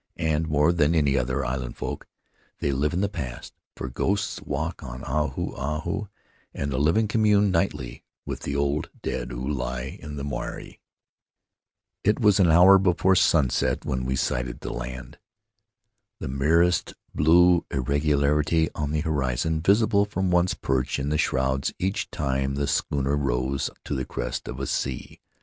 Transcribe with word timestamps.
And, 0.17 0.47
more 0.49 0.73
than 0.73 0.95
any 0.95 1.15
other 1.15 1.45
island 1.45 1.77
folk, 1.77 2.07
they 2.57 2.71
live 2.71 2.91
in 2.91 3.01
the 3.01 3.07
past, 3.07 3.53
for 3.75 3.83
Faery 3.83 3.85
Lands 3.85 3.85
of 3.85 3.85
the 3.85 3.87
South 3.87 3.91
Seas 3.91 3.93
ghosts 3.93 4.41
walk 4.49 4.83
on 4.83 5.03
Ahu 5.03 5.53
Ahu, 5.53 6.07
and 6.55 6.71
the 6.71 6.79
living 6.79 7.07
commune 7.07 7.51
nightly 7.51 8.03
with 8.25 8.39
the 8.39 8.55
old 8.55 8.89
dead 9.03 9.29
who 9.29 9.45
he 9.63 9.89
in 10.01 10.15
the 10.15 10.23
marae. 10.23 10.79
It 12.03 12.19
was 12.19 12.39
an 12.39 12.49
hour 12.49 12.79
before 12.79 13.15
sunset 13.15 13.85
when 13.85 14.03
we 14.03 14.15
sighted 14.15 14.61
the 14.61 14.73
land— 14.73 15.19
the 16.19 16.27
merest 16.27 16.95
blue 17.13 17.63
irregularity 17.69 18.69
on 18.73 18.89
the 18.89 19.01
horizon, 19.01 19.61
visible 19.61 20.05
from 20.05 20.31
one's 20.31 20.55
perch 20.55 20.97
in 20.97 21.09
the 21.09 21.19
shrouds 21.19 21.71
each 21.77 22.09
time 22.09 22.55
the 22.55 22.65
schooner 22.65 23.15
rose 23.15 23.69
to 23.85 23.93
the 23.93 24.05
crest 24.05 24.47
of 24.47 24.59
a 24.59 24.65
sea. 24.65 25.21